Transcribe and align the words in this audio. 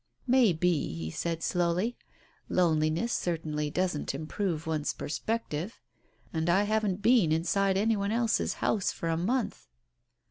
"May 0.25 0.51
be," 0.51 0.95
he 0.95 1.11
said 1.11 1.43
slowly. 1.43 1.95
"Loneliness 2.49 3.13
certainly 3.13 3.69
doesn't 3.69 4.15
improve 4.15 4.65
one's 4.65 4.95
perspective. 4.95 5.79
And 6.33 6.49
I 6.49 6.63
haven't 6.63 7.03
been 7.03 7.31
inside 7.31 7.77
any 7.77 7.95
one 7.95 8.11
else's 8.11 8.53
house 8.65 8.91
for 8.91 9.09
a 9.09 9.15
month." 9.15 9.67